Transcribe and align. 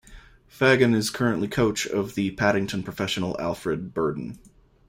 Fagan 0.47 0.95
is 0.95 1.11
currently 1.11 1.47
coach 1.47 1.85
of 1.85 2.15
the 2.15 2.31
Paddington 2.31 2.81
professional 2.81 3.39
Alfred 3.39 3.93
Burden. 3.93 4.39